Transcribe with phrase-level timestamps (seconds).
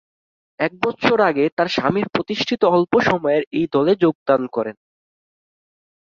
[0.59, 4.75] এক বৎসর আগে তার স্বামীর প্রতিষ্ঠিত অল্প সময়ের এই দলে যোগদান করেন।